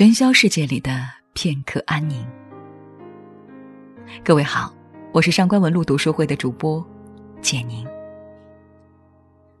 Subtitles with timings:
[0.00, 2.26] 喧嚣世界里的片刻安宁。
[4.24, 4.74] 各位好，
[5.12, 6.82] 我是上官文露读书会的主播
[7.42, 7.86] 简宁。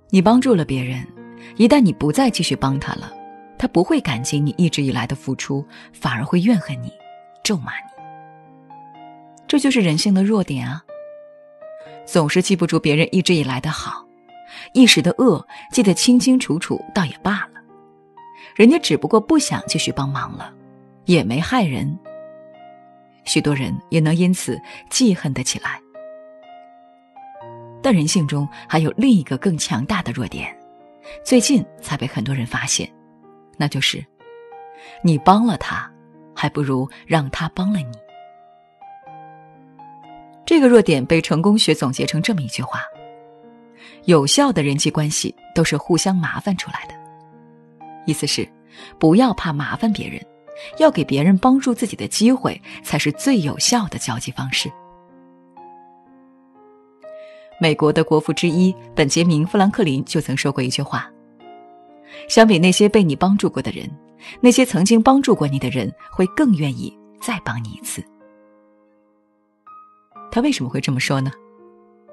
[0.08, 1.06] 你帮助了别人，
[1.56, 3.12] 一旦你不再继续帮他了，
[3.58, 5.62] 他不会感激你一直以来的付出，
[5.92, 6.90] 反而会怨恨你，
[7.44, 8.72] 咒骂你。
[9.46, 10.82] 这就是人性的弱点啊！
[12.06, 14.06] 总是记不住别人一直以来的好，
[14.72, 17.59] 一时的恶记得清清楚楚，倒也罢了。
[18.54, 20.52] 人家只不过不想继续帮忙了，
[21.04, 21.98] 也没害人。
[23.24, 25.80] 许多人也能因此记恨得起来。
[27.82, 30.54] 但人性中还有另一个更强大的弱点，
[31.24, 32.90] 最近才被很多人发现，
[33.56, 34.04] 那就是：
[35.02, 35.90] 你帮了他，
[36.34, 37.92] 还不如让他帮了你。
[40.44, 42.82] 这个弱点被成功学总结成这么一句话：
[44.04, 46.99] 有效的人际关系都是互相麻烦出来的。
[48.06, 48.48] 意思是，
[48.98, 50.20] 不要怕麻烦别人，
[50.78, 54.70] 要给别人帮助自己的机会，才是最有效的交际方式。
[57.60, 61.10] 美国的国父之一本杰明·富兰克林就曾说过一句话
[62.26, 63.86] ：“相比那些被你帮助过的人，
[64.40, 68.02] 那些曾经帮助过你的人会更愿意再帮你一次。”
[70.32, 71.30] 他为什么会这么说呢？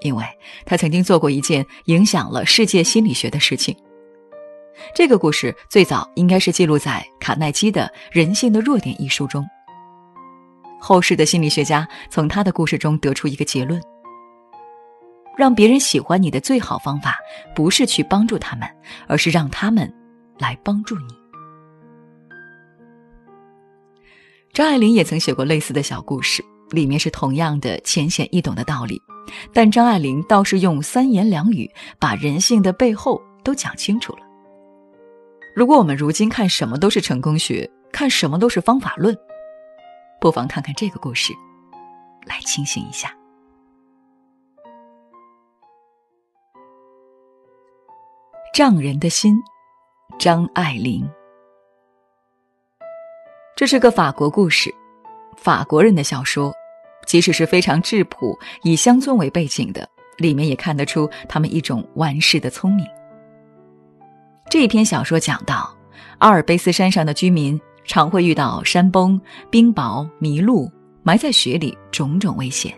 [0.01, 0.25] 因为
[0.65, 3.73] 他曾经做过一件影响了世界心理学的事情。
[4.93, 9.45] 这个故事最早应该是记录在卡耐基的《人性的弱点》一书中。
[10.79, 13.81] 后世的心理学家从他的故事中得出一个结论：
[15.35, 17.17] 让别人喜欢你的最好方法，
[17.55, 18.69] 不是去帮助他们，
[19.07, 19.91] 而是让他们
[20.37, 21.07] 来帮助你。
[24.53, 29.01] 张爱玲也曾写过类似的小故事，里面是同样的浅显易懂的道理，
[29.53, 34.26] 但张爱玲倒是用三言两语把人性的背后都讲清楚了。
[35.57, 39.17] 如果我们如今看什么都是成功学，看什么都是方法论，
[40.21, 41.33] 不妨看看这个故事，
[42.27, 43.11] 来清醒一下。
[48.53, 49.33] 丈人的心，
[50.19, 51.09] 张爱玲。
[53.55, 54.71] 这是个法国故事，
[55.37, 56.53] 法国人的小说，
[57.07, 62.85] 即使是非常质朴，以乡村为背景的，里面也看得出他们一种玩世的聪明。
[64.49, 65.75] 这篇小说讲到，
[66.19, 69.19] 阿尔卑斯山上的居民常会遇到山崩、
[69.49, 70.71] 冰雹、迷路、
[71.03, 72.73] 埋在雪里种种危险。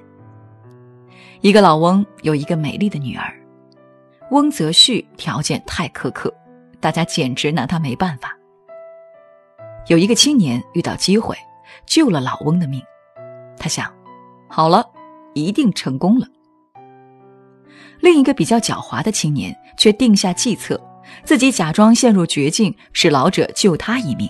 [1.41, 3.31] 一个老翁有一个美丽的女儿，
[4.31, 6.33] 翁泽旭条件太苛刻，
[6.79, 8.35] 大家简直拿他没办法。
[9.87, 11.37] 有一个青年遇到机会，
[11.85, 12.81] 救了老翁的命，
[13.59, 13.93] 他想，
[14.47, 14.83] 好了，
[15.35, 16.25] 一定成功了。
[17.99, 20.81] 另一个比较狡猾的青年却定下计策。
[21.23, 24.29] 自己假装陷入绝境，使老者救他一命。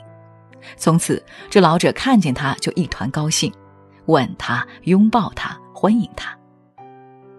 [0.75, 3.51] 从此，这老者看见他就一团高兴，
[4.06, 6.38] 吻他、拥抱他、欢迎他。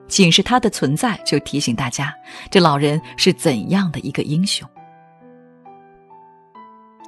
[0.08, 2.12] 仅是他的存在，就提醒大家，
[2.50, 4.68] 这老人是怎样的一个英雄。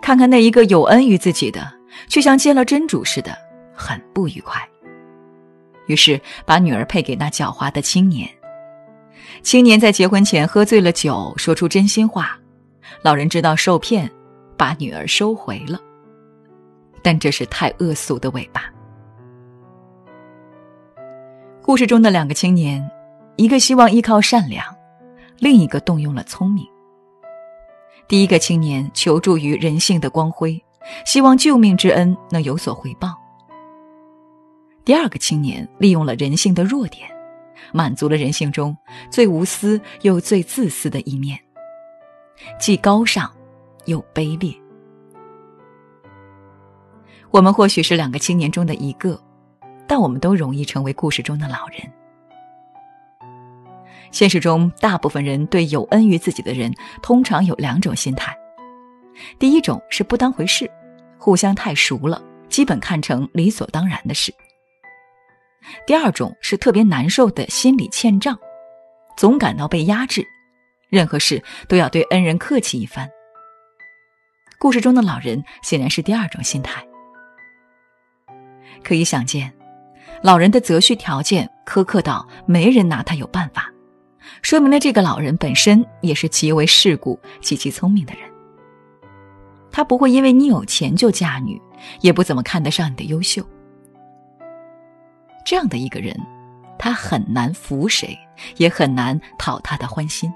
[0.00, 1.72] 看看那一个有恩于自己的，
[2.08, 3.36] 却像见了真主似的，
[3.74, 4.60] 很不愉快。
[5.86, 8.28] 于是，把女儿配给那狡猾的青年。
[9.42, 12.38] 青年在结婚前喝醉了酒，说出真心话，
[13.02, 14.10] 老人知道受骗，
[14.56, 15.78] 把女儿收回了。
[17.02, 18.72] 但这是太恶俗的尾巴。
[21.60, 22.88] 故事中的两个青年，
[23.36, 24.64] 一个希望依靠善良，
[25.38, 26.64] 另一个动用了聪明。
[28.06, 30.62] 第一个青年求助于人性的光辉，
[31.04, 33.14] 希望救命之恩能有所回报。
[34.84, 37.11] 第二个青年利用了人性的弱点。
[37.72, 38.76] 满足了人性中
[39.10, 41.38] 最无私又最自私的一面，
[42.58, 43.30] 既高尚
[43.84, 44.54] 又卑劣。
[47.30, 49.18] 我们或许是两个青年中的一个，
[49.86, 51.80] 但我们都容易成为故事中的老人。
[54.10, 56.70] 现实中，大部分人对有恩于自己的人，
[57.02, 58.36] 通常有两种心态：
[59.38, 60.70] 第一种是不当回事，
[61.16, 64.34] 互相太熟了，基本看成理所当然的事。
[65.86, 68.38] 第二种是特别难受的心理欠账，
[69.16, 70.26] 总感到被压制，
[70.88, 73.08] 任何事都要对恩人客气一番。
[74.58, 76.84] 故事中的老人显然是第二种心态。
[78.84, 79.52] 可以想见，
[80.22, 83.70] 老人的择婿条件苛刻到没人拿他有办法，
[84.42, 88.22] 说明了这个老人本身也是极为世故、极其聪明的人。
[89.70, 91.60] 他不会因为你有钱就嫁女，
[92.00, 93.44] 也不怎么看得上你的优秀。
[95.44, 96.14] 这样的一个人，
[96.78, 98.18] 他很难服谁，
[98.56, 100.32] 也很难讨他的欢心。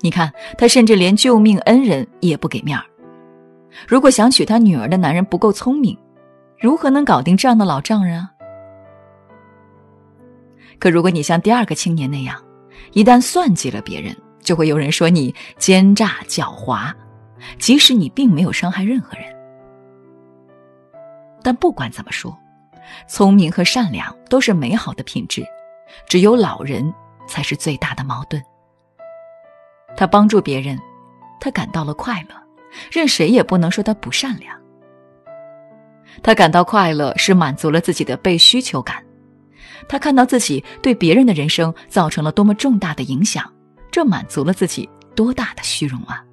[0.00, 2.84] 你看，他甚至连救命恩人也不给面儿，
[3.86, 5.96] 如果想娶他女儿的男人不够聪明，
[6.58, 8.30] 如何能搞定这样的老丈人啊？
[10.78, 12.42] 可如果你像第二个青年那样，
[12.92, 16.90] 一旦算计了别人，就会有人说你奸诈狡猾，
[17.58, 19.26] 即使你并没有伤害任何人。
[21.42, 22.34] 但不管怎么说，
[23.06, 25.44] 聪明和善良都是美好的品质，
[26.06, 26.92] 只有老人
[27.26, 28.42] 才是最大的矛盾。
[29.96, 30.78] 他帮助别人，
[31.40, 32.34] 他感到了快乐，
[32.92, 34.56] 任谁也不能说他不善良。
[36.22, 39.04] 他感到快乐是满足了自己的被需求感。
[39.88, 43.50] 他看到自己对别人的人生造成了多么重大的影响，
[43.90, 46.24] 这满足了自己多大的虚荣啊！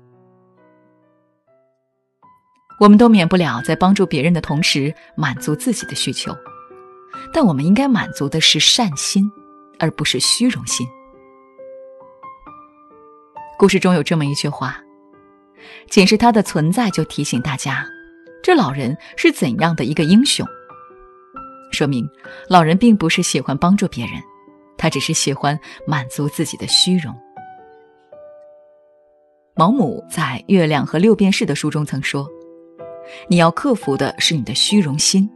[2.80, 6.36] 我们都免不了在帮助别人的同时满足自己的需求，
[7.34, 9.30] 但我们应该满足的是善心，
[9.80, 10.88] 而不是虚荣心。
[13.58, 14.80] 故事中有这么一句话，
[15.90, 17.84] 仅是他的存在就提醒大家，
[18.44, 20.46] 这老人是怎样的一个英雄。
[21.72, 22.08] 说明，
[22.48, 24.14] 老人并不是喜欢帮助别人，
[24.78, 27.12] 他只是喜欢满足自己的虚荣。
[29.56, 32.30] 毛姆在《月亮和六便士》的书中曾说
[33.28, 35.30] ：“你要克服的是你的虚荣心，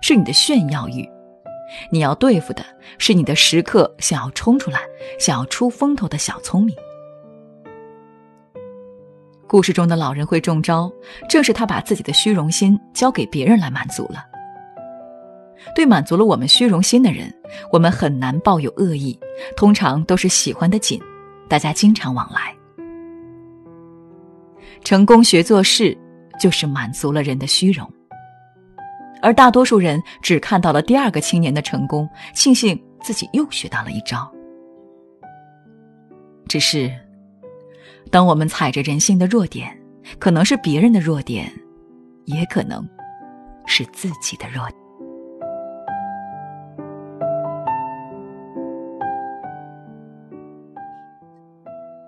[0.00, 1.04] 是你的炫耀欲；
[1.90, 2.64] 你要对付的
[2.98, 4.80] 是你的时刻想要冲出来、
[5.18, 6.74] 想要出风头的小聪明。”
[9.48, 10.90] 故事中的老人会中招，
[11.28, 14.24] 正是他把自己的虚荣心交给别人来满足了。
[15.74, 17.32] 对满足了我们虚荣心的人，
[17.72, 19.18] 我们很难抱有恶意，
[19.56, 21.00] 通常都是喜欢的紧，
[21.48, 22.54] 大家经常往来。
[24.84, 25.96] 成功学做事，
[26.38, 27.90] 就是满足了人的虚荣，
[29.22, 34.30] 而大多数人只看到了第二个青年的成功，庆幸自己又学到了一招。
[36.48, 36.92] 只是，
[38.10, 39.76] 当我们踩着人性的弱点，
[40.18, 41.52] 可能是别人的弱点，
[42.24, 42.88] 也可能
[43.66, 44.85] 是自己的弱点。